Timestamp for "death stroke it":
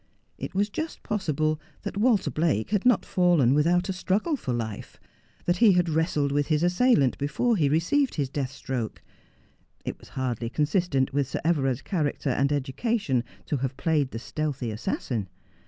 8.27-9.99